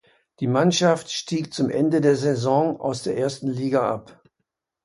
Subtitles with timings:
[0.39, 4.23] Die Mannschaft stieg zum Ende der Saison aus der ersten Liga ab.